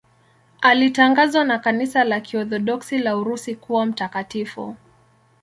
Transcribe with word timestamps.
Alitangazwa 0.61 1.43
na 1.43 1.59
Kanisa 1.59 2.03
la 2.03 2.21
Kiorthodoksi 2.21 2.97
la 2.97 3.17
Urusi 3.17 3.55
kuwa 3.55 3.85
mtakatifu. 3.85 4.75